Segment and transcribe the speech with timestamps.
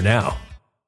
[0.00, 0.36] now.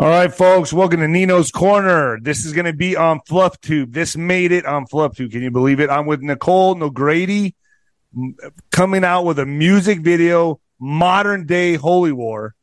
[0.00, 2.20] All right, folks, welcome to Nino's Corner.
[2.20, 3.92] This is going to be on FluffTube.
[3.92, 5.32] This made it on FluffTube.
[5.32, 5.90] Can you believe it?
[5.90, 7.54] I'm with Nicole Nogrady
[8.70, 12.54] coming out with a music video, modern day Holy War.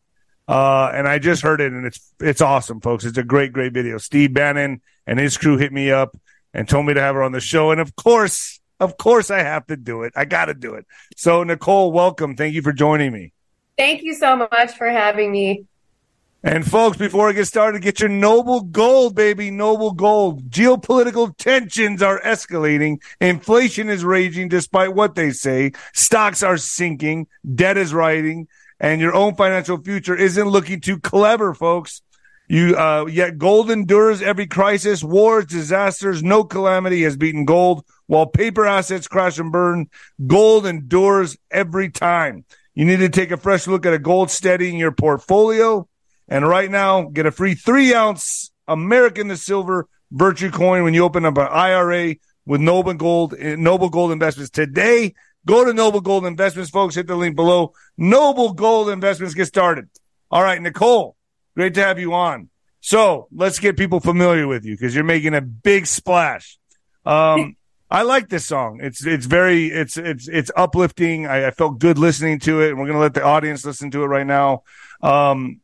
[0.47, 3.03] Uh, and I just heard it and it's, it's awesome, folks.
[3.03, 3.97] It's a great, great video.
[3.97, 6.17] Steve Bannon and his crew hit me up
[6.53, 7.71] and told me to have her on the show.
[7.71, 10.13] And of course, of course I have to do it.
[10.15, 10.85] I got to do it.
[11.17, 12.37] So Nicole, welcome.
[12.37, 13.33] Thank you for joining me.
[13.77, 15.65] Thank you so much for having me.
[16.45, 20.47] And folks, before I get started, get your noble gold, baby, noble gold.
[20.51, 23.01] Geopolitical tensions are escalating.
[23.19, 25.71] Inflation is raging despite what they say.
[25.94, 27.25] Stocks are sinking.
[27.56, 28.47] Debt is rising
[28.80, 32.01] and your own financial future isn't looking too clever, folks.
[32.47, 37.83] You, uh, yet gold endures every crisis, wars, disasters, no calamity has beaten gold.
[38.06, 39.89] While paper assets crash and burn,
[40.27, 42.45] gold endures every time.
[42.75, 45.88] You need to take a fresh look at a gold steady in your portfolio.
[46.27, 51.04] And right now, get a free three ounce American the silver virtue coin when you
[51.04, 55.13] open up an IRA with Noble Gold, Noble Gold Investments today.
[55.45, 56.95] Go to Noble Gold Investments, folks.
[56.95, 57.74] Hit the link below.
[57.98, 59.36] Noble Gold Investments.
[59.36, 59.89] Get started.
[60.31, 61.16] All right, Nicole,
[61.56, 62.50] great to have you on.
[62.81, 66.57] So let's get people familiar with you because you're making a big splash.
[67.06, 67.56] Um,
[67.89, 68.80] I like this song.
[68.81, 71.28] It's it's very it's it's it's uplifting.
[71.28, 74.04] I, I felt good listening to it, and we're gonna let the audience listen to
[74.04, 74.63] it right now.
[75.01, 75.62] Um,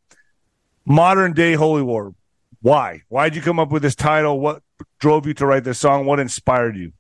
[0.86, 2.14] modern day holy war.
[2.62, 3.02] Why?
[3.10, 4.40] Why did you come up with this title?
[4.40, 4.62] What
[5.00, 6.06] drove you to write this song?
[6.06, 6.94] What inspired you?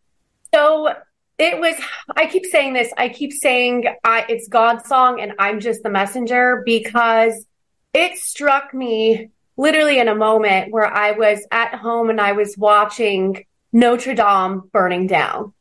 [0.53, 0.93] So
[1.41, 1.75] it was
[2.15, 5.89] i keep saying this i keep saying I, it's god's song and i'm just the
[5.89, 7.45] messenger because
[7.93, 12.55] it struck me literally in a moment where i was at home and i was
[12.57, 13.43] watching
[13.73, 15.53] notre dame burning down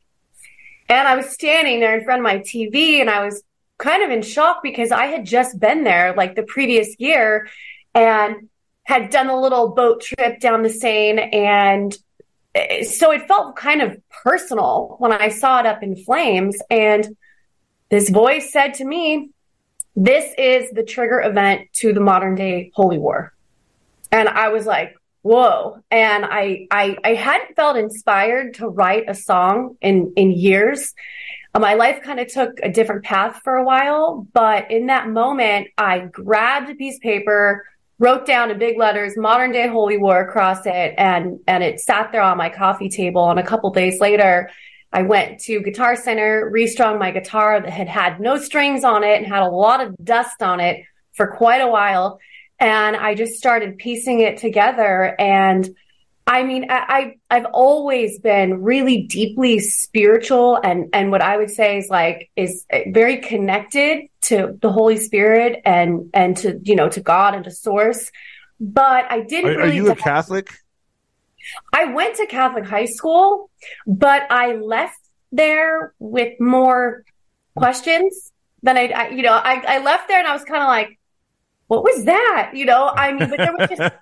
[0.91, 3.43] and i was standing there in front of my tv and i was
[3.79, 7.49] kind of in shock because i had just been there like the previous year
[7.95, 8.49] and
[8.85, 11.97] had done a little boat trip down the seine and
[12.55, 16.59] eh, so it felt kind of personal when I saw it up in flames.
[16.71, 17.17] And
[17.91, 19.31] this voice said to me,
[19.95, 23.33] This is the trigger event to the modern day holy war.
[24.11, 25.83] And I was like, Whoa.
[25.91, 30.95] And I I I hadn't felt inspired to write a song in in years.
[31.59, 35.69] My life kind of took a different path for a while, but in that moment,
[35.77, 37.67] I grabbed a piece of paper,
[38.01, 42.11] wrote down in big letters modern day holy war across it and and it sat
[42.11, 43.31] there on my coffee table.
[43.31, 44.51] And a couple days later
[44.93, 49.19] i went to guitar center restrung my guitar that had had no strings on it
[49.19, 52.19] and had a lot of dust on it for quite a while.
[52.59, 55.69] And i just started piecing it together and
[56.31, 61.51] I mean, I, I have always been really deeply spiritual, and and what I would
[61.51, 66.89] say is like is very connected to the Holy Spirit and and to you know
[66.89, 68.13] to God and to Source.
[68.61, 69.51] But I didn't.
[69.51, 70.55] Are, really are you a Catholic?
[71.73, 73.51] I went to Catholic high school,
[73.85, 75.01] but I left
[75.33, 77.05] there with more
[77.57, 78.31] questions
[78.63, 81.00] than I, I you know, I, I left there and I was kind of like,
[81.71, 82.51] what was that?
[82.53, 83.95] You know, I mean, but there was just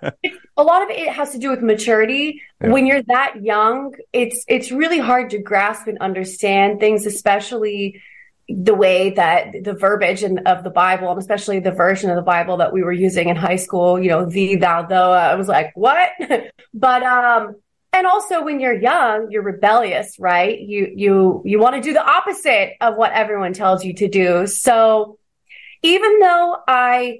[0.57, 2.41] a lot of it has to do with maturity.
[2.59, 2.71] Yeah.
[2.71, 8.01] When you're that young, it's it's really hard to grasp and understand things, especially
[8.47, 12.23] the way that the verbiage in, of the Bible, and especially the version of the
[12.23, 15.11] Bible that we were using in high school, you know, thee, thou, thou.
[15.11, 16.09] I was like, what?
[16.73, 17.55] but um,
[17.93, 20.59] and also when you're young, you're rebellious, right?
[20.59, 24.47] You you you want to do the opposite of what everyone tells you to do.
[24.47, 25.19] So
[25.83, 27.19] even though I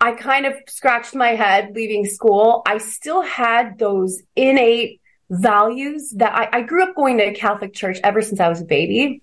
[0.00, 2.62] I kind of scratched my head leaving school.
[2.66, 7.74] I still had those innate values that I, I grew up going to a Catholic
[7.74, 9.22] church ever since I was a baby.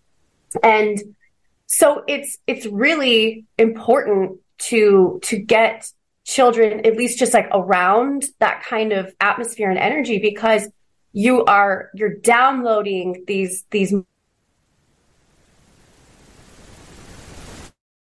[0.61, 0.99] And
[1.65, 5.91] so it's it's really important to to get
[6.23, 10.69] children at least just like around that kind of atmosphere and energy because
[11.11, 13.93] you are you're downloading these these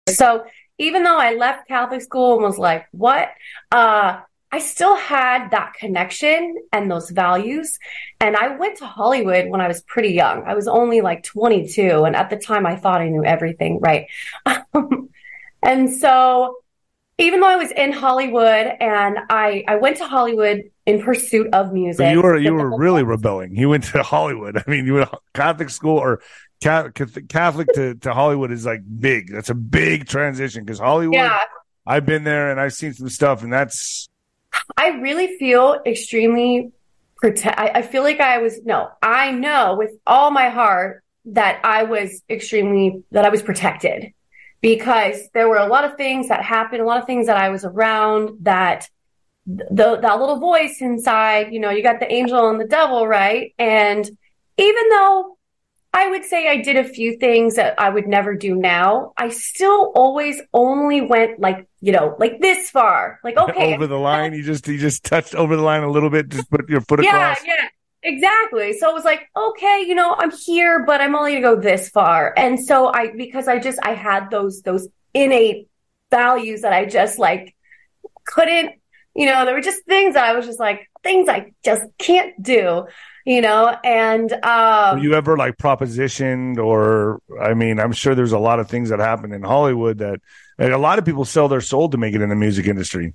[0.08, 0.44] so
[0.82, 3.28] even though I left Catholic school and was like, what?
[3.70, 4.20] Uh,
[4.50, 7.78] I still had that connection and those values.
[8.20, 10.42] And I went to Hollywood when I was pretty young.
[10.44, 12.04] I was only like 22.
[12.04, 14.08] And at the time, I thought I knew everything, right?
[15.62, 16.56] and so
[17.18, 21.72] even though I was in Hollywood and I I went to Hollywood in pursuit of
[21.72, 22.10] music.
[22.10, 23.54] you were you were really rebelling.
[23.54, 24.56] You went to Hollywood.
[24.66, 26.20] I mean, you went to Catholic school or
[26.62, 29.32] Catholic to, to Hollywood is like big.
[29.32, 31.16] That's a big transition because Hollywood.
[31.16, 31.38] Yeah.
[31.86, 34.08] I've been there and I've seen some stuff, and that's.
[34.76, 36.70] I really feel extremely
[37.16, 37.58] protect.
[37.58, 38.90] I, I feel like I was no.
[39.02, 44.12] I know with all my heart that I was extremely that I was protected
[44.60, 47.48] because there were a lot of things that happened, a lot of things that I
[47.48, 48.88] was around that
[49.46, 53.54] the that little voice inside, you know, you got the angel and the devil, right?
[53.58, 54.08] And
[54.58, 55.36] even though
[55.94, 59.12] I would say I did a few things that I would never do now.
[59.16, 63.20] I still always only went like, you know, like this far.
[63.22, 63.74] Like, okay.
[63.74, 64.32] over the line.
[64.32, 67.04] You just, you just touched over the line a little bit, just put your foot
[67.04, 67.46] yeah, across.
[67.46, 67.68] Yeah, yeah.
[68.04, 68.72] Exactly.
[68.72, 71.88] So it was like, okay, you know, I'm here, but I'm only gonna go this
[71.90, 72.34] far.
[72.36, 75.68] And so I, because I just, I had those, those innate
[76.10, 77.54] values that I just like
[78.24, 78.72] couldn't,
[79.14, 82.42] you know, there were just things that I was just like, things I just can't
[82.42, 82.86] do,
[83.24, 88.32] you know, and, um, were you ever like propositioned or, I mean, I'm sure there's
[88.32, 90.20] a lot of things that happen in Hollywood that
[90.58, 93.14] a lot of people sell their soul to make it in the music industry.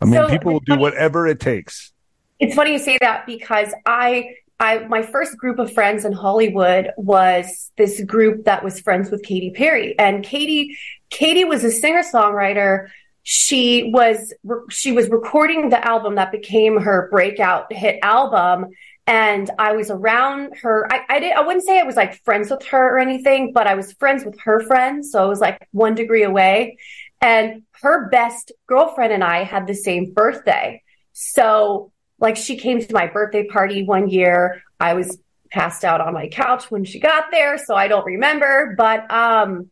[0.00, 1.92] I mean, so, people will do whatever it takes.
[2.38, 6.90] It's funny you say that because I I my first group of friends in Hollywood
[6.96, 10.76] was this group that was friends with Katy Perry and Katy
[11.10, 12.88] Katy was a singer-songwriter
[13.22, 14.32] she was
[14.70, 18.66] she was recording the album that became her breakout hit album
[19.06, 20.86] and I was around her.
[20.92, 21.32] I, I did.
[21.32, 24.24] I wouldn't say I was like friends with her or anything, but I was friends
[24.24, 25.10] with her friends.
[25.10, 26.78] So I was like one degree away.
[27.20, 30.82] And her best girlfriend and I had the same birthday.
[31.12, 34.62] So like she came to my birthday party one year.
[34.78, 35.18] I was
[35.50, 39.70] passed out on my couch when she got there, so I don't remember, but um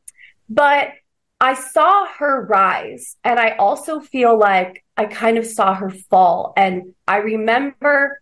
[0.49, 0.89] but
[1.41, 6.53] I saw her rise and I also feel like I kind of saw her fall
[6.57, 8.21] and I remember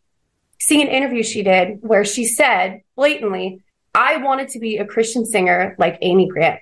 [0.59, 3.63] seeing an interview she did where she said blatantly,
[3.95, 6.61] I wanted to be a Christian singer like Amy Grant,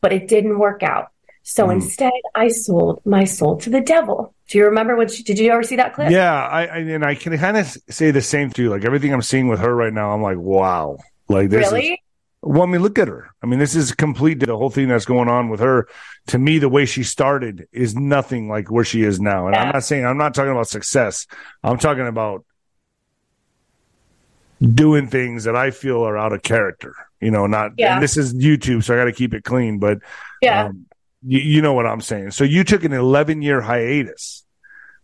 [0.00, 1.08] but it didn't work out.
[1.42, 1.74] So mm.
[1.74, 4.34] instead, I sold my soul to the devil.
[4.48, 5.10] Do you remember what?
[5.10, 6.10] She, did you ever see that clip?
[6.10, 8.70] Yeah, I, I and I can kind of say the same too.
[8.70, 10.98] Like everything I'm seeing with her right now, I'm like, wow.
[11.28, 11.92] Like this really?
[11.92, 11.98] Is,
[12.42, 13.30] well, I mean, look at her.
[13.42, 14.38] I mean, this is complete.
[14.40, 15.88] The whole thing that's going on with her,
[16.28, 19.46] to me, the way she started is nothing like where she is now.
[19.46, 19.62] And yeah.
[19.62, 21.26] I'm not saying I'm not talking about success.
[21.64, 22.44] I'm talking about
[24.60, 26.94] doing things that I feel are out of character.
[27.20, 27.72] You know, not.
[27.76, 28.00] Yeah.
[28.00, 29.78] this is YouTube, so I got to keep it clean.
[29.78, 29.98] But
[30.42, 30.66] yeah.
[30.66, 30.86] Um,
[31.26, 32.32] you, you know what I'm saying.
[32.32, 34.44] So you took an 11 year hiatus.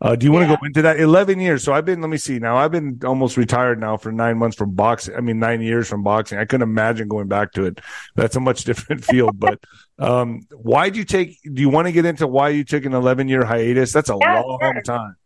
[0.00, 0.56] Uh, do you want to yeah.
[0.56, 0.98] go into that?
[0.98, 1.62] 11 years.
[1.62, 4.56] So I've been, let me see now, I've been almost retired now for nine months
[4.56, 5.14] from boxing.
[5.14, 6.38] I mean, nine years from boxing.
[6.38, 7.80] I couldn't imagine going back to it.
[8.16, 9.38] That's a much different field.
[9.38, 9.60] but
[10.00, 12.94] um, why did you take, do you want to get into why you took an
[12.94, 13.92] 11 year hiatus?
[13.92, 14.82] That's a yeah, long sure.
[14.82, 15.16] time.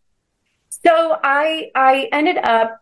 [0.68, 2.78] So I, I ended up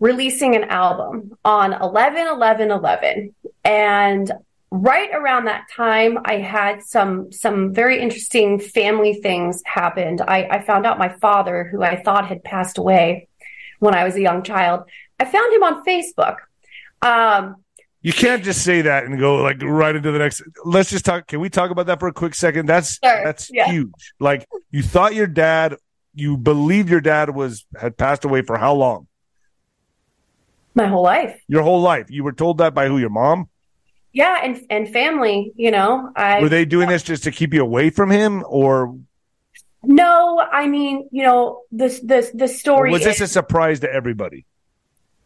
[0.00, 3.34] releasing an album on 11, 11, 11.
[3.64, 4.32] And
[4.70, 10.62] right around that time i had some some very interesting family things happened I, I,
[10.62, 13.28] found out my father who i thought had passed away
[13.78, 14.82] when i was a young child
[15.18, 16.36] i found him on facebook
[17.00, 17.56] um,
[18.02, 21.26] you can't just say that and go like right into the next let's just talk
[21.26, 23.24] can we talk about that for a quick second that's sure.
[23.24, 23.70] that's yeah.
[23.70, 25.76] huge like you thought your dad
[26.14, 29.07] you believe your dad was had passed away for how long
[30.78, 33.48] my whole life your whole life you were told that by who your mom
[34.12, 36.10] yeah, and and family, you know.
[36.16, 38.98] I, Were they doing this just to keep you away from him, or?
[39.84, 42.90] No, I mean, you know, this this the story.
[42.90, 44.46] Or was this is, a surprise to everybody?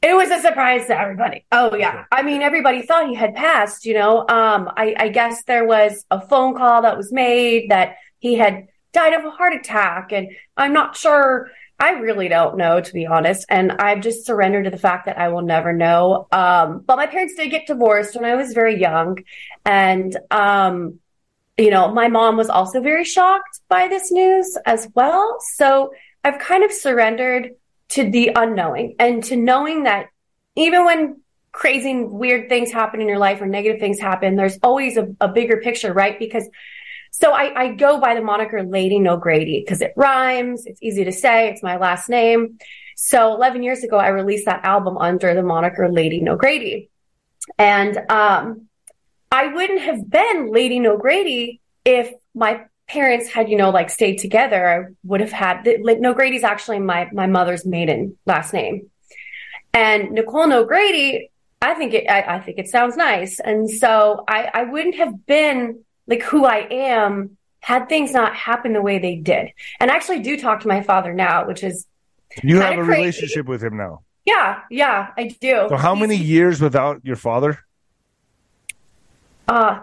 [0.02, 1.46] It was a surprise to everybody.
[1.52, 3.86] Oh yeah, I mean, everybody thought he had passed.
[3.86, 7.96] You know, um, I, I guess there was a phone call that was made that
[8.18, 11.50] he had died of a heart attack, and I'm not sure
[11.82, 13.44] I really don't know, to be honest.
[13.48, 16.28] And I've just surrendered to the fact that I will never know.
[16.30, 19.18] Um, but my parents did get divorced when I was very young.
[19.64, 21.00] And, um,
[21.58, 25.38] you know, my mom was also very shocked by this news as well.
[25.54, 27.50] So I've kind of surrendered
[27.88, 30.06] to the unknowing and to knowing that
[30.54, 31.20] even when
[31.50, 35.26] crazy, weird things happen in your life or negative things happen, there's always a, a
[35.26, 36.16] bigger picture, right?
[36.16, 36.48] Because
[37.12, 40.66] so I, I go by the moniker Lady Nogrady because it rhymes.
[40.66, 41.50] It's easy to say.
[41.50, 42.58] It's my last name.
[42.96, 46.88] So 11 years ago, I released that album under the moniker Lady Nogrady.
[47.58, 48.68] And, um,
[49.30, 54.68] I wouldn't have been Lady Nogrady if my parents had, you know, like stayed together.
[54.68, 58.90] I would have had Nogrady's actually my, my mother's maiden last name.
[59.72, 61.30] And Nicole Nogrady,
[61.62, 63.40] I think it, I, I think it sounds nice.
[63.40, 68.74] And so I, I wouldn't have been like who I am had things not happened
[68.74, 69.52] the way they did.
[69.78, 71.86] And I actually do talk to my father now, which is
[72.42, 72.90] You have a crazy.
[73.00, 74.02] relationship with him now.
[74.24, 75.66] yeah, yeah, I do.
[75.68, 77.58] So how many years without your father?
[79.48, 79.80] Uh,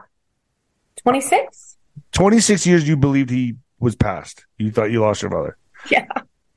[1.03, 1.77] 26?
[2.11, 4.45] 26 years you believed he was passed.
[4.57, 5.57] You thought you lost your mother.
[5.89, 6.05] Yeah.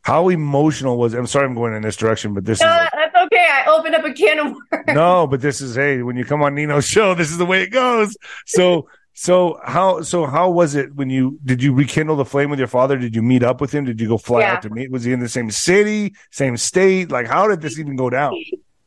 [0.02, 3.14] How emotional was I'm sorry I'm going in this direction, but this No, is that's
[3.26, 3.46] okay.
[3.48, 4.84] I opened up a can of worms.
[4.88, 7.62] no, but this is hey, when you come on Nino's show, this is the way
[7.62, 8.16] it goes.
[8.46, 12.58] So so how so how was it when you did you rekindle the flame with
[12.58, 12.96] your father?
[12.98, 13.84] Did you meet up with him?
[13.84, 14.52] Did you go fly Yeah.
[14.54, 14.90] out to meet?
[14.90, 17.10] Was he in the same city, same state?
[17.10, 18.32] Like how did this even go down?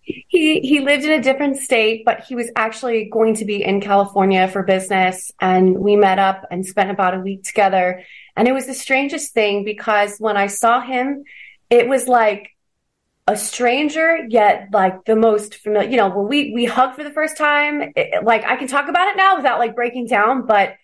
[0.04, 3.82] He he lived in a different state, but he was actually going to be in
[3.82, 8.04] California for business, and we met up and spent about a week together.
[8.36, 11.24] And it was the strangest thing because when I saw him,
[11.70, 12.50] it was like
[13.28, 15.90] a stranger, yet like the most familiar.
[15.90, 18.88] You know, when we we hugged for the first time, it, like I can talk
[18.88, 20.76] about it now without like breaking down, but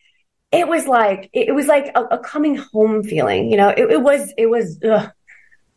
[0.52, 3.52] it was like it, it was like a, a coming home feeling.
[3.52, 4.80] You know, it, it was it was.
[4.84, 5.12] Ugh.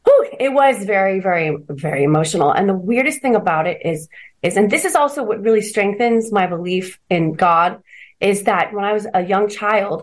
[0.06, 2.52] Whew, it was very, very, very emotional.
[2.52, 4.06] And the weirdest thing about it is,
[4.42, 7.82] is, and this is also what really strengthens my belief in God,
[8.20, 10.02] is that when I was a young child,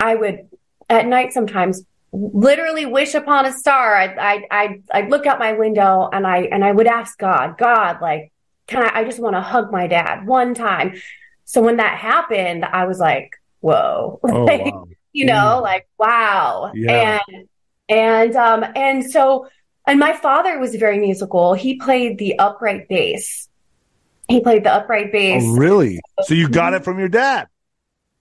[0.00, 0.48] I would
[0.88, 3.94] at night sometimes literally wish upon a star.
[3.96, 7.56] I'd, I'd, I'd, I'd look out my window and I, and I would ask God,
[7.58, 8.32] God, like,
[8.66, 10.94] can I, I just want to hug my dad one time.
[11.44, 14.88] So when that happened, I was like, whoa, Oh Like, wow.
[15.12, 16.70] you know, like wow.
[16.74, 17.20] Yeah.
[17.28, 17.48] And
[17.88, 19.48] and um and so
[19.86, 21.54] and my father was very musical.
[21.54, 23.48] He played the upright bass.
[24.28, 25.42] He played the upright bass.
[25.44, 26.00] Oh, really?
[26.22, 27.48] So you got it from your dad.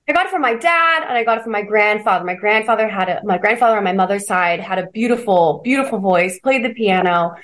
[0.10, 2.26] I got it from my dad and I got it from my grandfather.
[2.26, 6.40] My grandfather had a my grandfather on my mother's side had a beautiful, beautiful voice,
[6.40, 7.36] played the piano.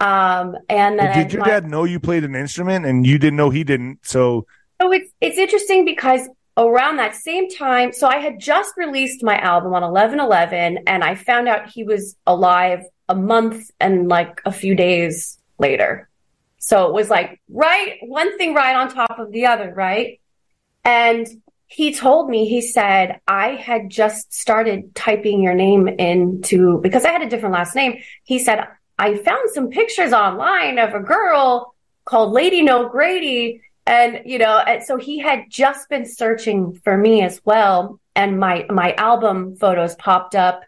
[0.00, 3.36] Um and then Did your my- dad know you played an instrument and you didn't
[3.36, 4.00] know he didn't?
[4.04, 4.46] So
[4.80, 9.38] So it's it's interesting because around that same time, so I had just released my
[9.38, 14.40] album on eleven eleven, and I found out he was alive a month and like
[14.44, 16.08] a few days later.
[16.58, 20.18] So it was like right one thing right on top of the other, right?
[20.84, 21.24] And
[21.68, 27.12] he told me, he said, I had just started typing your name into because I
[27.12, 28.00] had a different last name.
[28.24, 28.66] He said,
[28.98, 31.74] I found some pictures online of a girl
[32.06, 33.60] called Lady Nogrady.
[33.86, 38.00] And, you know, and so he had just been searching for me as well.
[38.16, 40.62] And my, my album photos popped up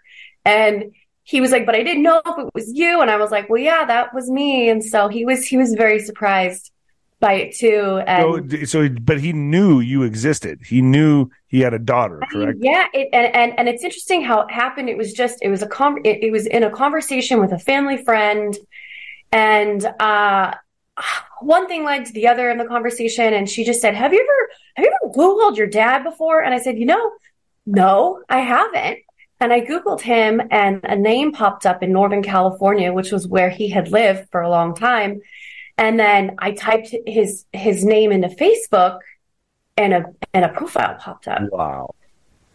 [0.44, 0.92] and
[1.24, 3.00] he was like, but I didn't know if it was you.
[3.00, 4.68] And I was like, well, yeah, that was me.
[4.68, 6.70] And so he was, he was very surprised
[7.20, 8.02] by it too.
[8.06, 10.60] And so so but he knew you existed.
[10.66, 12.58] He knew he had a daughter, correct?
[12.60, 14.88] Yeah, it, and, and and it's interesting how it happened.
[14.88, 17.58] It was just it was a con- it, it was in a conversation with a
[17.58, 18.56] family friend,
[19.30, 20.54] and uh,
[21.40, 24.20] one thing led to the other in the conversation, and she just said, "Have you
[24.20, 27.12] ever have you ever Googled your dad before?" And I said, "You know,
[27.66, 29.00] no, I haven't."
[29.42, 33.48] And I Googled him, and a name popped up in Northern California, which was where
[33.48, 35.22] he had lived for a long time.
[35.80, 38.98] And then I typed his his name into Facebook,
[39.76, 41.94] and a and a profile popped up Wow.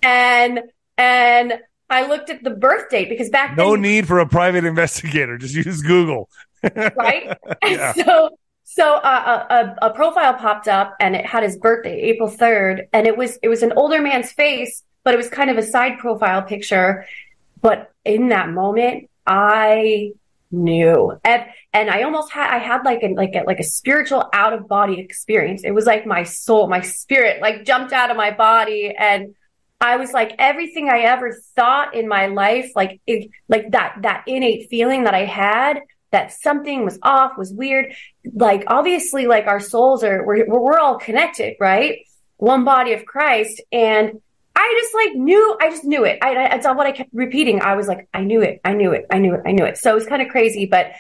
[0.04, 0.62] and
[0.98, 1.54] and
[1.90, 5.38] I looked at the birth date because back No then, need for a private investigator.
[5.38, 6.30] Just use Google.
[6.96, 7.36] right?
[7.64, 7.94] Yeah.
[8.06, 12.30] So so uh, a, a a profile popped up and it had his birthday, April
[12.30, 15.58] third, and it was it was an older man's face, but it was kind of
[15.58, 17.06] a side profile picture.
[17.62, 20.12] But in that moment, I
[20.56, 24.30] knew, and and I almost had I had like a like a like a spiritual
[24.34, 25.64] out of body experience.
[25.64, 29.36] It was like my soul, my spirit, like jumped out of my body and.
[29.82, 34.24] I was like everything I ever thought in my life, like it, like that that
[34.26, 37.94] innate feeling that I had that something was off, was weird.
[38.34, 42.00] Like obviously, like our souls we're we're, we're all connected, right?
[42.38, 44.22] One body of Christ, and
[44.56, 46.20] I just like knew, I just knew it.
[46.22, 47.62] I, I that's all what I kept repeating.
[47.62, 49.78] I was like, I knew it, I knew it, I knew it, I knew it.
[49.78, 50.94] So it was kind of crazy, but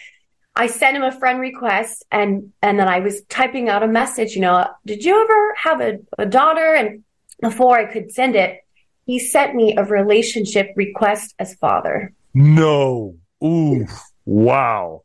[0.55, 4.35] I sent him a friend request, and and then I was typing out a message.
[4.35, 6.73] You know, did you ever have a, a daughter?
[6.75, 7.03] And
[7.41, 8.61] before I could send it,
[9.05, 12.13] he sent me a relationship request as father.
[12.33, 13.15] No.
[13.43, 13.85] Ooh.
[14.25, 15.03] Wow.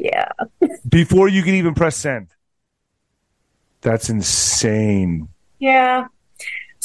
[0.00, 0.28] Yeah.
[0.88, 2.28] Before you can even press send.
[3.80, 5.28] That's insane.
[5.58, 6.06] Yeah.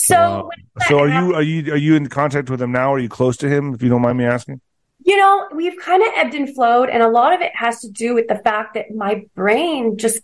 [0.09, 0.49] So, Wow.
[0.87, 2.93] So are happened- you are you are you in contact with him now?
[2.93, 3.73] Are you close to him?
[3.73, 4.61] If you don't mind me asking.
[5.05, 7.89] you know, we've kind of ebbed and flowed, and a lot of it has to
[7.89, 10.21] do with the fact that my brain just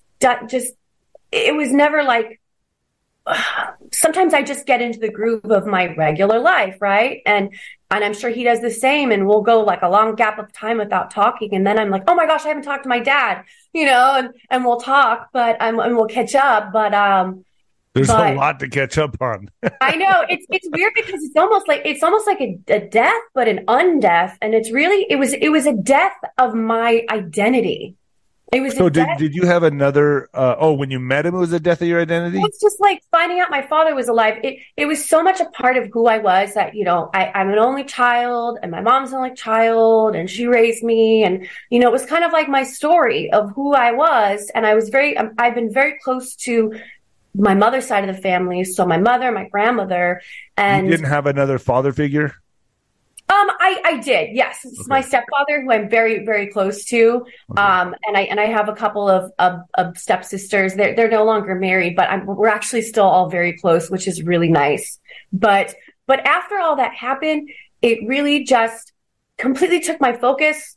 [0.47, 0.73] just
[1.31, 2.39] it was never like.
[3.91, 7.21] Sometimes I just get into the groove of my regular life, right?
[7.25, 7.53] And
[7.91, 9.11] and I'm sure he does the same.
[9.11, 12.03] And we'll go like a long gap of time without talking, and then I'm like,
[12.07, 13.43] oh my gosh, I haven't talked to my dad,
[13.73, 17.45] you know, and and we'll talk, but um, and we'll catch up, but um,
[17.95, 19.49] There's But- a lot to catch up on.
[19.81, 23.21] I know it's it's weird because it's almost like it's almost like a, a death,
[23.33, 27.95] but an undeath, and it's really it was it was a death of my identity.
[28.51, 29.17] It was so did death.
[29.17, 30.29] did you have another?
[30.33, 32.39] Uh, oh, when you met him, it was a death of your identity.
[32.41, 34.35] It's just like finding out my father was alive.
[34.43, 37.31] It it was so much a part of who I was that you know I,
[37.33, 41.47] I'm an only child and my mom's an only child and she raised me and
[41.69, 44.75] you know it was kind of like my story of who I was and I
[44.75, 46.73] was very um, I've been very close to
[47.37, 50.21] my mother's side of the family so my mother my grandmother
[50.57, 52.33] and you didn't have another father figure.
[53.27, 54.59] Um, I, I did, yes.
[54.63, 57.25] It's my stepfather who I'm very, very close to.
[57.57, 60.75] Um, and I and I have a couple of of, of stepsisters.
[60.75, 64.21] They're they're no longer married, but I'm, we're actually still all very close, which is
[64.21, 64.99] really nice.
[65.33, 65.73] But
[66.05, 67.49] but after all that happened,
[67.81, 68.93] it really just
[69.37, 70.74] completely took my focus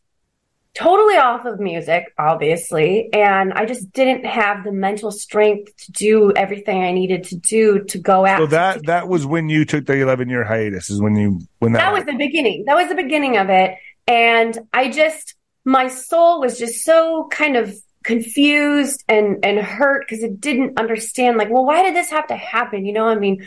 [0.74, 6.32] totally off of music, obviously, and I just didn't have the mental strength to do
[6.36, 8.38] everything I needed to do to go out.
[8.38, 10.90] So that that was when you took the 11 year hiatus.
[10.90, 12.64] Is when you when that, that was the beginning.
[12.66, 13.74] That was the beginning of it.
[14.06, 20.22] And I just, my soul was just so kind of confused and, and hurt because
[20.22, 22.86] it didn't understand, like, well, why did this have to happen?
[22.86, 23.46] You know, I mean,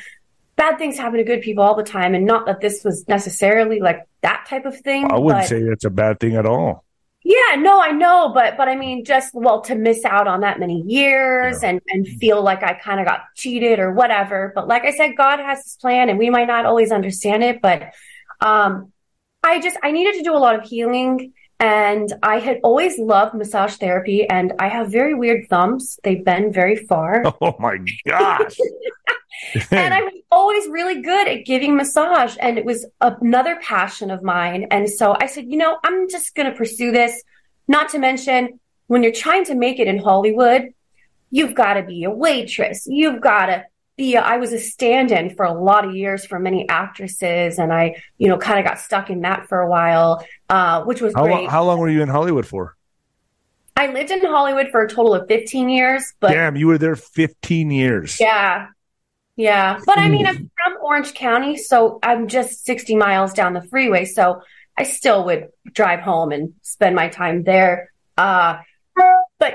[0.55, 2.13] bad things happen to good people all the time.
[2.13, 5.12] And not that this was necessarily like that type of thing.
[5.12, 6.86] I wouldn't say that's a bad thing at all.
[7.31, 10.59] Yeah, no, I know, but but I mean, just well, to miss out on that
[10.59, 14.51] many years and and feel like I kind of got cheated or whatever.
[14.53, 17.61] But like I said, God has His plan, and we might not always understand it.
[17.61, 17.93] But
[18.41, 18.91] um,
[19.43, 23.36] I just I needed to do a lot of healing, and I had always loved
[23.36, 27.24] massage therapy, and I have very weird thumbs; they bend very far.
[27.41, 28.58] Oh my gosh!
[29.71, 34.24] and I was always really good at giving massage, and it was another passion of
[34.24, 34.67] mine.
[34.71, 37.21] And so I said, you know, I'm just going to pursue this.
[37.67, 40.74] Not to mention, when you're trying to make it in Hollywood,
[41.30, 42.86] you've got to be a waitress.
[42.88, 43.65] You've got to
[44.01, 48.27] I was a stand-in for a lot of years for many actresses, and I, you
[48.27, 51.43] know, kind of got stuck in that for a while, uh, which was how, great.
[51.43, 52.75] lo- how long were you in Hollywood for?
[53.75, 56.95] I lived in Hollywood for a total of 15 years, but Damn, you were there
[56.95, 58.19] 15 years.
[58.19, 58.67] Yeah.
[59.35, 59.79] Yeah.
[59.85, 64.05] But I mean, I'm from Orange County, so I'm just 60 miles down the freeway.
[64.05, 64.41] So
[64.77, 67.91] I still would drive home and spend my time there.
[68.17, 68.59] Uh,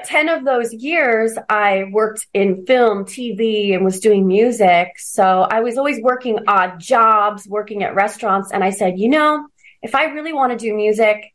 [0.06, 4.92] 10 of those years, I worked in film, TV, and was doing music.
[4.98, 8.52] So I was always working odd jobs, working at restaurants.
[8.52, 9.48] And I said, you know,
[9.82, 11.34] if I really want to do music,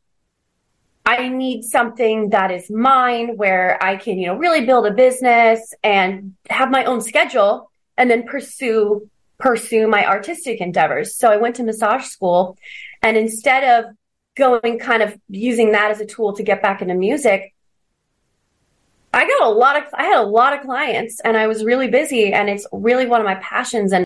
[1.06, 5.74] I need something that is mine where I can, you know, really build a business
[5.84, 11.16] and have my own schedule and then pursue pursue my artistic endeavors.
[11.16, 12.58] So I went to massage school
[13.02, 13.96] and instead of
[14.38, 17.54] going kind of using that as a tool to get back into music,
[19.14, 21.90] I got a lot of I had a lot of clients and I was really
[21.90, 24.06] busy and it's really one of my passions and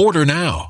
[0.00, 0.69] Order now.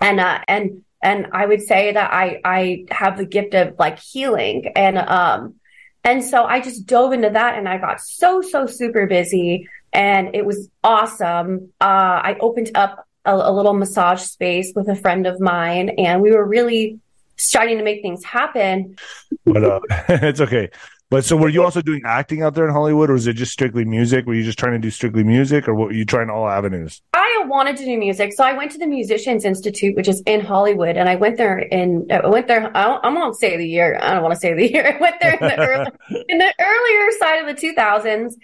[0.00, 3.98] and uh, and and I would say that I I have the gift of like
[3.98, 5.54] healing and um
[6.02, 10.34] and so I just dove into that and I got so so super busy and
[10.34, 11.72] it was awesome.
[11.80, 16.22] Uh, I opened up a, a little massage space with a friend of mine and
[16.22, 17.00] we were really
[17.36, 18.96] starting to make things happen.
[19.44, 20.70] But uh, it's okay.
[21.10, 23.50] But so were you also doing acting out there in Hollywood or was it just
[23.50, 24.26] strictly music?
[24.26, 27.02] Were you just trying to do strictly music or what were you trying all avenues?
[27.14, 28.32] I wanted to do music.
[28.32, 30.96] So I went to the Musicians Institute, which is in Hollywood.
[30.96, 33.98] And I went there in, I went there, I I won't say the year.
[34.00, 34.86] I don't want to say the year.
[34.96, 35.90] I went there in the, early,
[36.28, 38.34] in the earlier side of the 2000s.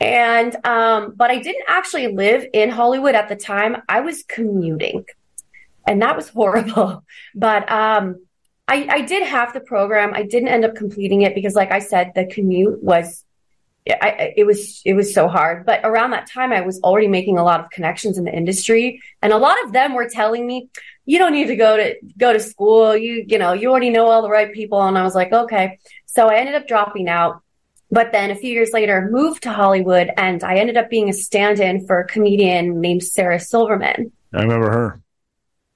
[0.00, 3.76] And, um, but I didn't actually live in Hollywood at the time.
[3.90, 5.04] I was commuting
[5.86, 7.04] and that was horrible.
[7.34, 8.25] But, um,
[8.68, 10.12] I, I did have the program.
[10.14, 13.24] I didn't end up completing it because, like I said, the commute was,
[13.88, 15.64] I, it was, it was so hard.
[15.64, 19.00] But around that time, I was already making a lot of connections in the industry,
[19.22, 20.68] and a lot of them were telling me,
[21.04, 22.96] "You don't need to go to go to school.
[22.96, 25.78] You, you know, you already know all the right people." And I was like, "Okay."
[26.06, 27.42] So I ended up dropping out.
[27.88, 31.12] But then a few years later, moved to Hollywood, and I ended up being a
[31.12, 34.10] stand-in for a comedian named Sarah Silverman.
[34.34, 35.00] I remember her.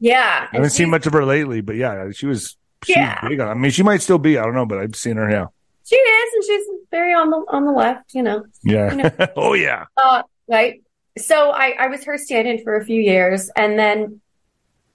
[0.01, 3.29] Yeah, I haven't seen much of her lately, but yeah, she was She's Yeah.
[3.29, 4.39] big on- I mean, she might still be.
[4.39, 5.31] I don't know, but I've seen her.
[5.31, 5.47] Yeah.
[5.85, 8.45] she is, and she's very on the on the left, you know.
[8.63, 8.91] Yeah.
[8.91, 9.11] You know.
[9.37, 9.87] oh yeah.
[9.97, 10.83] Uh, right.
[11.19, 14.21] So I, I was her stand-in for a few years, and then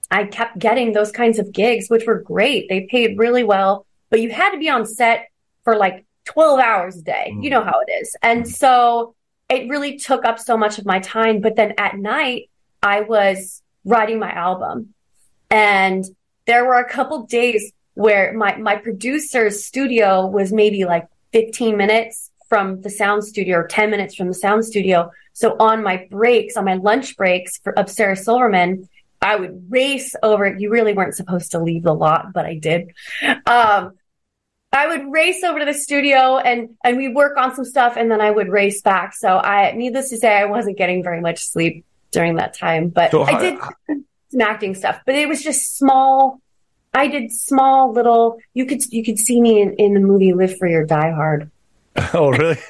[0.09, 2.69] I kept getting those kinds of gigs, which were great.
[2.69, 5.27] They paid really well, but you had to be on set
[5.63, 7.35] for like 12 hours a day.
[7.41, 8.15] You know how it is.
[8.23, 9.13] And so
[9.49, 11.41] it really took up so much of my time.
[11.41, 12.49] But then at night,
[12.81, 14.93] I was writing my album.
[15.51, 16.05] And
[16.47, 22.31] there were a couple days where my, my producer's studio was maybe like 15 minutes
[22.47, 25.12] from the sound studio or 10 minutes from the sound studio.
[25.34, 28.88] So on my breaks, on my lunch breaks for of Sarah Silverman,
[29.21, 30.55] I would race over.
[30.55, 32.91] You really weren't supposed to leave the lot, but I did.
[33.47, 33.93] Um,
[34.71, 38.12] I would race over to the studio and and we work on some stuff, and
[38.12, 39.15] then I would race back.
[39.15, 43.12] So I, needless to say, I wasn't getting very much sleep during that time, but
[43.12, 43.60] So I did
[44.31, 44.99] some acting stuff.
[45.05, 46.41] But it was just small.
[46.95, 48.39] I did small little.
[48.53, 51.51] You could you could see me in, in the movie Live Free or Die Hard.
[52.13, 52.58] Oh really?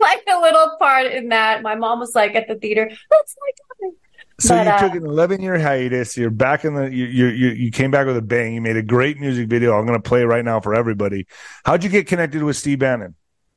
[0.00, 1.62] like a little part in that.
[1.62, 3.96] My mom was like at the theater, that's my daughter.
[4.40, 6.16] so But, you uh, took an 11 year hiatus.
[6.16, 6.84] You're back in the.
[6.84, 8.54] You, you you you came back with a bang.
[8.54, 9.78] You made a great music video.
[9.78, 11.26] I'm going to play right now for everybody.
[11.64, 13.14] How'd you get connected with Steve Bannon?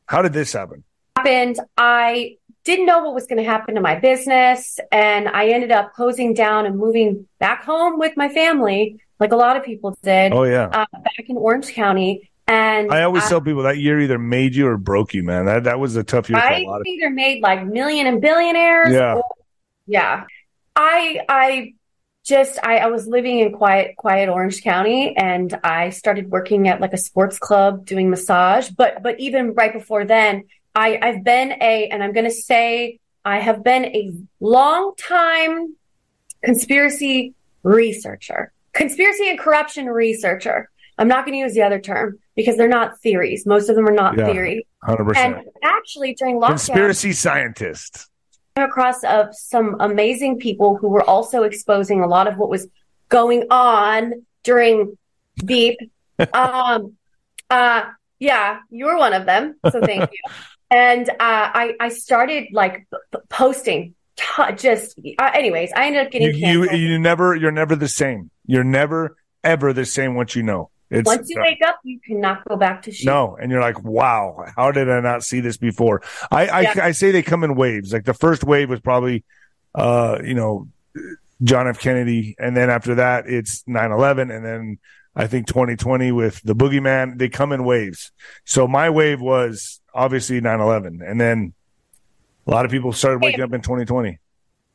[0.08, 0.84] How did this happen?
[1.16, 1.60] Happened.
[1.78, 2.36] I
[2.66, 6.34] didn't know what was going to happen to my business, and I ended up closing
[6.34, 10.44] down and moving back home with my family, like a lot of people did, Oh
[10.44, 10.66] yeah.
[10.68, 12.30] uh, back in Orange County.
[12.48, 15.46] And I always uh, tell people that year either made you or broke you, man.
[15.46, 17.66] That that was a tough year for I a lot of people either made like
[17.66, 18.94] million and billionaires.
[18.94, 19.16] Yeah.
[19.16, 19.24] or-
[19.88, 20.26] yeah.
[20.76, 21.74] I I
[22.24, 26.82] just I, I was living in quiet quiet Orange County and I started working at
[26.82, 28.70] like a sports club doing massage.
[28.70, 30.44] But but even right before then,
[30.76, 35.76] I, I've been a and I'm gonna say I have been a long time
[36.44, 38.52] conspiracy researcher.
[38.76, 40.70] Conspiracy and corruption researcher.
[40.98, 43.46] I'm not going to use the other term because they're not theories.
[43.46, 44.68] Most of them are not Yeah, theory.
[44.84, 45.18] 100%.
[45.18, 48.08] And actually, during lockdown, Conspiracy scientist.
[48.56, 52.68] came across of some amazing people who were also exposing a lot of what was
[53.10, 54.98] going on during
[55.44, 55.78] beep.
[56.34, 56.94] um,
[57.50, 57.84] uh,
[58.20, 60.20] yeah, you were one of them, so thank you.
[60.72, 65.72] And uh, I I started like p- posting, t- just uh, anyways.
[65.76, 66.80] I ended up getting you, canceled.
[66.80, 68.30] you never, you're never the same.
[68.46, 70.70] You're never, ever the same once you know.
[70.92, 73.08] It's, Once you wake up, you cannot go back to shoot.
[73.08, 76.04] No, and you're like, wow, how did I not see this before?
[76.30, 76.74] I I, Yeah.
[76.84, 77.92] I say they come in waves.
[77.92, 79.24] Like the first wave was probably,
[79.74, 80.68] uh, you know,
[81.44, 81.80] John F.
[81.80, 84.78] Kennedy, and then after that it's 9/11, and then
[85.16, 87.18] I think 2020 with the boogeyman.
[87.18, 88.12] They come in waves.
[88.46, 91.54] So my wave was obviously 9/11, and then
[92.48, 94.20] a lot of people started waking up in 2020.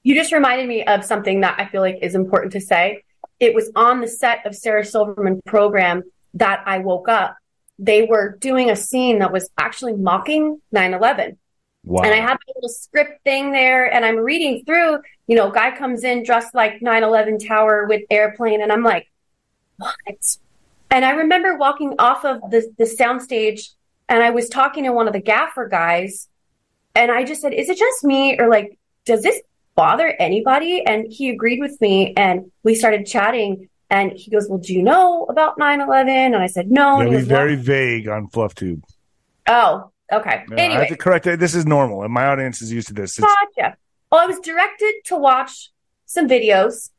[0.02, 3.02] You just reminded me of something that I feel like is important to say.
[3.38, 6.02] It was on the set of Sarah Silverman program
[6.34, 7.36] that I woke up.
[7.78, 11.36] They were doing a scene that was actually mocking 9/11.
[11.84, 12.02] Wow.
[12.02, 15.74] And I have a little script thing there and I'm reading through, you know, guy
[15.76, 19.10] comes in dressed like 9/11 tower with airplane and I'm like,
[19.78, 19.94] what?
[20.90, 23.70] And I remember walking off of the the soundstage
[24.08, 26.28] and I was talking to one of the gaffer guys
[26.94, 29.40] and I just said, "Is it just me or like does this
[29.74, 34.58] bother anybody?" And he agreed with me and we started chatting and he goes, "Well,
[34.58, 38.08] do you know about 9/11?" And I said, "No." Yeah, And he "Well, very vague
[38.08, 38.84] on Fluff Tube.
[39.46, 40.44] Oh, okay.
[40.48, 41.40] Yeah, I anyway, have to correct it.
[41.40, 43.18] This is normal, and my audience is used to this.
[43.18, 43.26] It's,
[43.56, 43.76] Gotcha.
[44.10, 45.70] Well, I was directed to watch
[46.06, 46.90] some videos,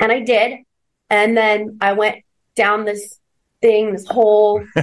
[0.00, 0.60] and I did.
[1.10, 3.18] And then I went down this
[3.60, 4.64] thing, this hole,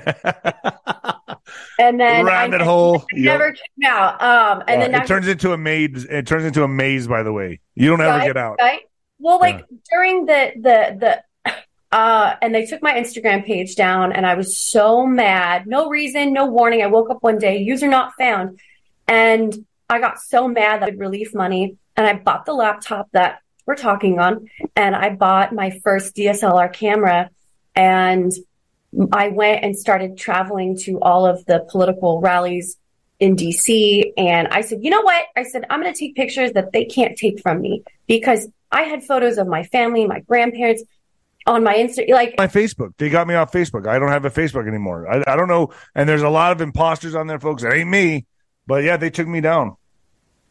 [1.80, 3.06] and then Rabbit I, hole.
[3.16, 4.22] I never came out.
[4.22, 6.06] Um, and Yeah, then it turns into a maze.
[6.06, 7.08] It turns into a maze.
[7.08, 8.58] By the way, you don't ever get out.
[8.60, 8.82] Right.
[9.20, 10.98] Well, like during the the
[11.46, 11.54] the
[11.92, 15.68] uh and they took my Instagram page down and I was so mad.
[15.68, 16.82] No reason, no warning.
[16.82, 18.60] I woke up one day, user not found.
[19.08, 23.40] And I got so mad that I relief money and I bought the laptop that
[23.66, 27.30] we're talking on and I bought my first DSLR camera
[27.76, 28.32] and
[29.12, 32.78] I went and started traveling to all of the political rallies
[33.20, 34.14] in DC.
[34.18, 35.26] And I said, you know what?
[35.36, 38.84] I said, I'm going to take pictures that they can't take from me because I
[38.84, 40.84] had photos of my family, my grandparents
[41.46, 42.08] on my Insta.
[42.10, 42.94] Like, My Facebook.
[42.98, 43.88] They got me off Facebook.
[43.88, 45.08] I don't have a Facebook anymore.
[45.10, 45.74] I, I don't know.
[45.96, 47.64] And there's a lot of imposters on there, folks.
[47.64, 48.26] It ain't me.
[48.68, 49.78] But yeah, they took me down.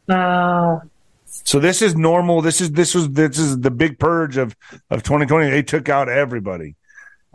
[0.09, 0.83] wow.
[1.27, 2.41] So this is normal.
[2.41, 4.57] This is this was this is the big purge of
[4.89, 5.51] of 2020.
[5.51, 6.77] They took out everybody.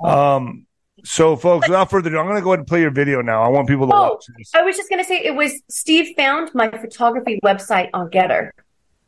[0.04, 0.66] Um.
[1.04, 3.44] So, folks, without further ado, I'm going to go ahead and play your video now.
[3.44, 4.52] I want people to Oh, watch this.
[4.54, 8.52] I was just going to say it was Steve found my photography website on Gettr.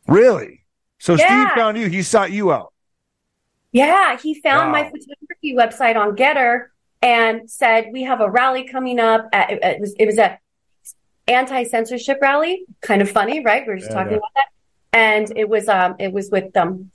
[0.06, 0.64] Really?
[0.98, 1.88] So Steve found you.
[1.88, 2.72] He sought you out.
[3.72, 6.66] Yeah, he found my photography website on Gettr
[7.02, 9.28] and said we have a rally coming up.
[9.32, 10.38] At, it, it was it was a
[11.28, 12.64] anti censorship rally.
[12.80, 13.66] Kind of funny, right?
[13.66, 14.18] We are just Yeah, talking yeah.
[14.18, 14.46] about that,
[14.92, 16.90] and it was um it was with um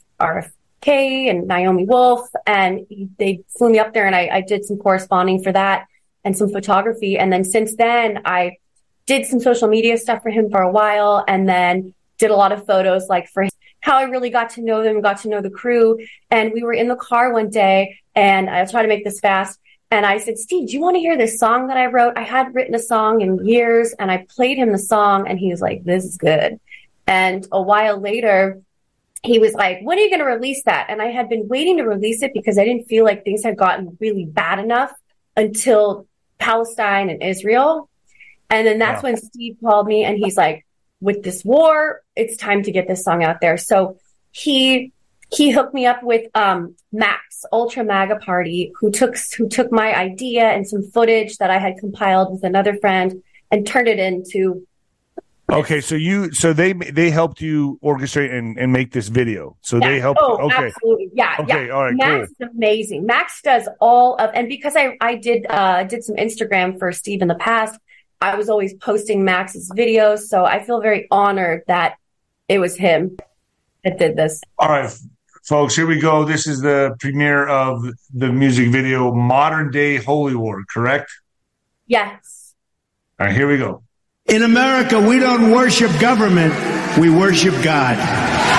[0.81, 2.85] RFK and Naomi Wolf, and
[3.17, 5.87] they flew me up there, and I, I did some corresponding for that
[6.23, 8.57] and some photography, and then since then I
[9.05, 12.51] did some social media stuff for him for a while, and then did a lot
[12.51, 13.47] of photos like for
[13.81, 15.97] how I really got to know them, got to know the crew.
[16.29, 19.57] And we were in the car one day and I'll try to make this fast.
[19.89, 22.17] And I said, Steve, do you want to hear this song that I wrote?
[22.17, 25.49] I had written a song in years and I played him the song and he
[25.49, 26.59] was like, this is good.
[27.07, 28.61] And a while later,
[29.23, 30.87] he was like, when are you going to release that?
[30.89, 33.57] And I had been waiting to release it because I didn't feel like things had
[33.57, 34.91] gotten really bad enough
[35.35, 37.89] until Palestine and Israel.
[38.49, 39.09] And then that's Yeah.
[39.11, 40.65] when Steve called me and he's like,
[41.01, 43.57] with this war, it's time to get this song out there.
[43.57, 43.97] So
[44.31, 44.91] he
[45.31, 49.95] he hooked me up with um, Max Ultra Maga Party, who took who took my
[49.95, 54.65] idea and some footage that I had compiled with another friend and turned it into
[55.51, 59.57] Okay, so you so they they helped you orchestrate and, and make this video.
[59.61, 60.01] So they Yeah.
[60.01, 60.19] helped.
[60.23, 61.09] Oh, okay, absolutely.
[61.13, 61.73] Yeah, Okay, yeah.
[61.73, 63.05] all right, Max is amazing.
[63.05, 67.21] Max does all of, and because I I did uh did some Instagram for Steve
[67.21, 67.79] in the past,
[68.21, 71.95] I was always posting Max's videos, so I feel very honored that
[72.47, 73.17] it was him
[73.83, 74.41] that did this.
[74.59, 74.91] all right,
[75.45, 75.75] folks.
[75.75, 76.25] Here we go.
[76.25, 77.83] This is the premiere of
[78.13, 81.09] the music video, "Modern Day Holy War." Correct.
[81.87, 82.53] Yes.
[83.19, 83.83] All right, here we go.
[84.29, 86.53] In America, we don't worship government,
[86.99, 88.58] we worship God.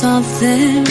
[0.00, 0.87] You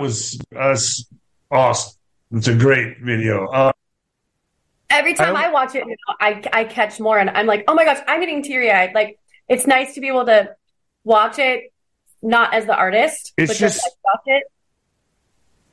[0.00, 1.04] was us
[1.50, 1.94] awesome.
[2.32, 3.46] It's a great video.
[3.48, 3.72] Uh,
[4.88, 7.64] Every time I- I, watch it, you know, I I catch more, and I'm like,
[7.68, 8.92] oh my gosh, I'm getting teary eyed.
[8.94, 10.54] Like it's nice to be able to
[11.04, 11.72] watch it,
[12.22, 14.42] not as the artist, It's but just, watch it.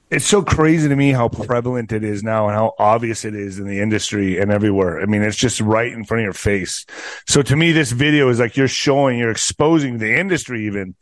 [0.10, 3.60] it's so crazy to me how prevalent it is now and how obvious it is
[3.60, 5.02] in the industry and everywhere.
[5.02, 6.86] I mean, it's just right in front of your face.
[7.28, 10.96] So to me, this video is like you're showing, you're exposing the industry, even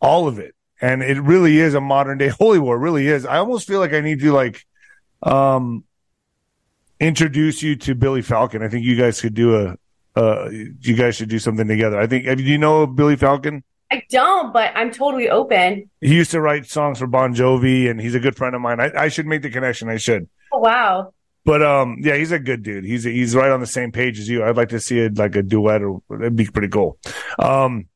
[0.00, 0.54] all of it.
[0.80, 2.76] And it really is a modern day holy war.
[2.76, 3.26] It really is.
[3.26, 4.64] I almost feel like I need to like,
[5.22, 5.84] um,
[6.98, 8.62] introduce you to Billy Falcon.
[8.62, 9.76] I think you guys could do a,
[10.16, 11.98] uh, you guys should do something together.
[11.98, 13.62] I think, do you know Billy Falcon?
[13.90, 15.90] I don't, but I'm totally open.
[16.00, 18.80] He used to write songs for Bon Jovi and he's a good friend of mine.
[18.80, 19.88] I, I should make the connection.
[19.88, 20.28] I should.
[20.52, 21.12] Oh wow.
[21.44, 22.84] But um, yeah, he's a good dude.
[22.84, 24.44] He's he's right on the same page as you.
[24.44, 26.98] I'd like to see it like a duet, or it'd be pretty cool.
[27.38, 27.86] Um,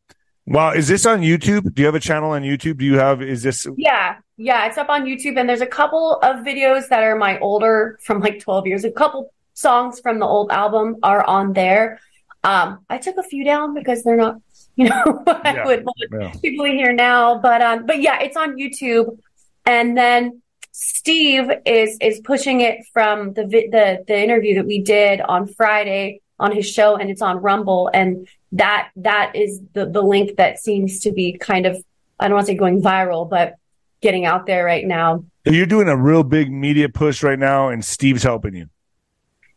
[0.47, 1.75] wow, is this on YouTube?
[1.75, 2.79] Do you have a channel on YouTube?
[2.79, 3.23] Do you have?
[3.23, 3.67] Is this?
[3.77, 7.39] Yeah, yeah, it's up on YouTube, and there's a couple of videos that are my
[7.41, 8.85] older from like 12 years.
[8.85, 12.01] A couple songs from the old album are on there.
[12.43, 14.37] Um, I took a few down because they're not,
[14.77, 16.33] you know, what Yeah, I would want yeah.
[16.43, 17.39] people to hear now.
[17.39, 19.19] But um, but yeah, it's on YouTube,
[19.65, 20.43] and then
[20.73, 25.47] Steve is is pushing it from the vi- the the interview that we did on
[25.47, 30.37] Friday on his show, and it's on Rumble, and that that is the the link
[30.37, 31.83] that seems to be kind of
[32.19, 33.57] I don't want to say going viral, but
[34.01, 35.25] getting out there right now.
[35.45, 38.69] You're doing a real big media push right now, and Steve's helping you.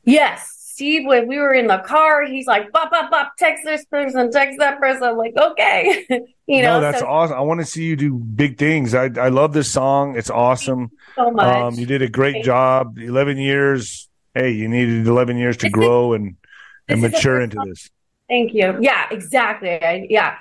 [0.03, 3.83] Yes, Steve, when we were in the car, he's like, bop, bop, bop, text this
[3.85, 5.03] person, text that person.
[5.03, 6.05] I'm like, okay.
[6.47, 7.35] you know, no, that's so, awesome.
[7.35, 8.93] I want to see you do big things.
[8.93, 10.17] I I love this song.
[10.17, 10.91] It's awesome.
[11.15, 11.45] so much.
[11.45, 12.97] Um, you did a great Thank job.
[12.99, 14.07] Eleven years.
[14.33, 16.35] Hey, you needed eleven years to grow and
[16.87, 17.89] and This is the mature into this.
[18.27, 18.77] Thank you.
[18.81, 19.81] Yeah, exactly.
[19.81, 20.37] I, yeah.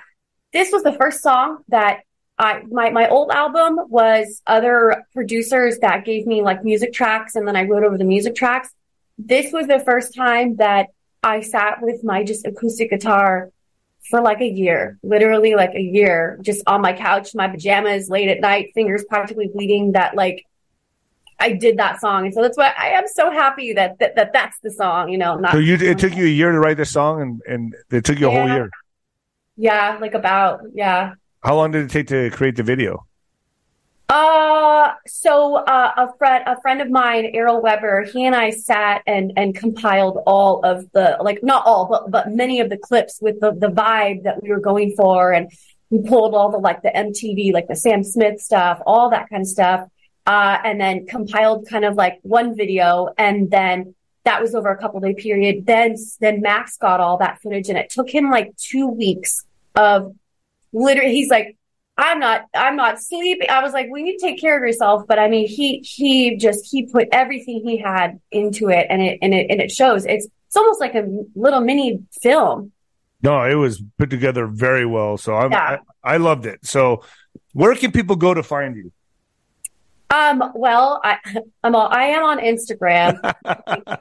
[0.53, 2.01] This was the first song that
[2.37, 7.47] I my my old album was other producers that gave me like music tracks and
[7.47, 8.69] then I wrote over the music tracks.
[9.17, 10.87] This was the first time that
[11.23, 13.51] I sat with my just acoustic guitar
[14.09, 18.29] for like a year, literally like a year, just on my couch, my pajamas, late
[18.29, 20.45] at night, fingers practically bleeding that like
[21.39, 22.25] I did that song.
[22.25, 25.17] And so that's why I am so happy that that, that that's the song, you
[25.17, 27.75] know, not So you it took you a year to write this song, and and
[27.91, 28.69] it took you a whole year.
[29.55, 31.13] yeah, like about yeah.
[31.43, 33.05] How long did it take to create the video?
[34.09, 39.03] Uh, so uh, a friend, a friend of mine, Errol Weber, he and I sat
[39.05, 43.19] and and compiled all of the like not all, but but many of the clips
[43.21, 45.51] with the the vibe that we were going for, and
[45.89, 49.41] we pulled all the like the MTV, like the Sam Smith stuff, all that kind
[49.41, 49.87] of stuff,
[50.27, 54.77] uh, and then compiled kind of like one video, and then that was over a
[54.77, 55.65] couple day period.
[55.65, 59.43] Then then Max got all that footage, and it took him like two weeks
[59.75, 60.13] of
[60.71, 61.13] literally.
[61.13, 61.55] He's like.
[61.99, 63.49] I'm not I'm not sleeping.
[63.49, 65.07] I was like, we need to take care of yourself.
[65.07, 69.17] But I mean he he just he put everything he had into it and it
[69.23, 70.05] and it and it shows.
[70.05, 72.71] It's it's almost like a little mini film.
[73.23, 75.17] No, it was put together very well.
[75.17, 75.79] So Yeah.
[76.03, 76.59] I I loved it.
[76.67, 77.01] So
[77.53, 78.91] where can people go to find you?
[80.09, 81.17] Um, well, I,
[81.63, 83.19] I'm all, I am on Instagram,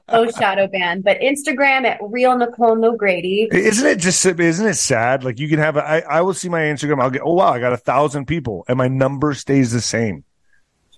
[0.08, 3.52] oh shadow ban, but Instagram at real Nicole Nogrady.
[3.52, 5.24] Isn't it just isn't it sad?
[5.24, 7.02] Like you can have a, I, I will see my Instagram.
[7.02, 10.24] I'll get oh wow, I got a thousand people, and my number stays the same.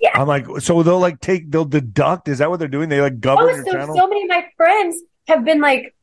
[0.00, 0.10] Yeah.
[0.14, 2.28] I'm like, so they'll like take they'll deduct.
[2.28, 2.88] Is that what they're doing?
[2.88, 3.96] They like govern Oh, your so channel.
[3.96, 5.94] so many of my friends have been like,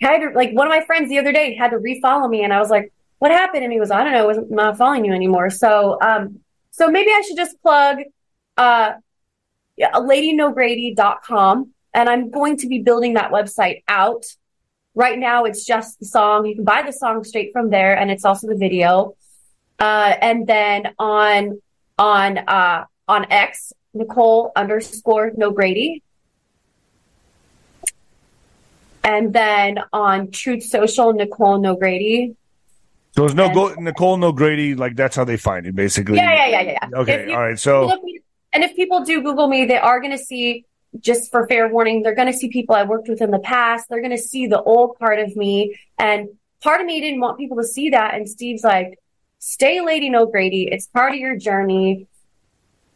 [0.00, 2.52] had to, like one of my friends the other day had to refollow me, and
[2.52, 5.04] I was like, "What happened?" And he goes, "I don't know, I wasn't not following
[5.04, 6.40] you anymore." So, um,
[6.70, 7.98] so maybe I should just plug,
[8.56, 8.92] uh,
[9.76, 14.24] yeah, ladynogrady.com, and I'm going to be building that website out.
[14.94, 16.46] Right now, it's just the song.
[16.46, 19.16] You can buy the song straight from there, and it's also the video.
[19.78, 21.60] Uh, and then on
[21.98, 26.00] on uh on X, Nicole underscore Nogrady.
[29.02, 32.34] And then on Truth Social, Nicole Nogrady.
[33.12, 34.78] so there's no go, Nicole Nogrady.
[34.78, 36.16] Like that's how they find it, basically.
[36.16, 36.78] Yeah, yeah, yeah, yeah.
[36.90, 36.98] yeah.
[37.00, 37.58] Okay, you- all right.
[37.58, 38.20] So look me-
[38.54, 40.64] and if people do Google me, they are going to see,
[41.00, 43.88] just for fair warning, they're going to see people I worked with in the past.
[43.88, 45.76] They're going to see the old part of me.
[45.98, 46.28] And
[46.62, 48.14] part of me didn't want people to see that.
[48.14, 48.98] And Steve's like,
[49.40, 50.68] stay Lady Nogrady.
[50.72, 52.06] It's part of your journey,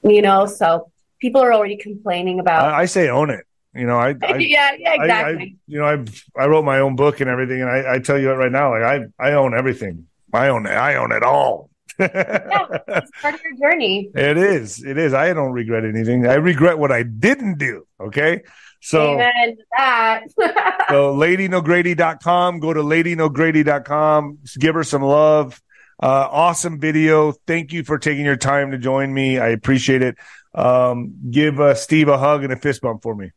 [0.02, 0.46] you know?
[0.46, 0.90] So
[1.20, 2.72] people are already complaining about.
[2.72, 3.44] I, I say own it.
[3.74, 5.56] You know, I, I yeah, yeah, I- I- exactly.
[5.66, 8.32] you know, I I wrote my own book and everything, and I, I tell you
[8.32, 10.06] right now, like I I own everything.
[10.32, 10.70] I own it.
[10.70, 11.67] I own it all.
[11.98, 14.10] Yeah, it's part of your journey.
[14.14, 14.84] It is.
[14.84, 15.14] It is.
[15.14, 16.26] I don't regret anything.
[16.26, 17.86] I regret what I didn't do.
[18.00, 18.42] Okay.
[18.80, 20.22] So, Amen to that.
[20.88, 22.60] so ladynogrady.com.
[22.60, 24.38] Go to ladynogrady.com.
[24.58, 25.60] Give her some love.
[26.00, 27.32] Uh, awesome video.
[27.32, 29.38] Thank you for taking your time to join me.
[29.38, 30.16] I appreciate it.
[30.54, 33.32] Um, give uh, Steve a hug and a fist bump for me.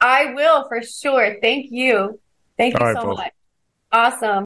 [0.00, 1.36] I will for sure.
[1.42, 2.18] Thank you.
[2.56, 3.18] Thank you right, so folks.
[3.18, 3.32] much.
[3.92, 4.45] Awesome.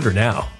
[0.00, 0.59] Order now.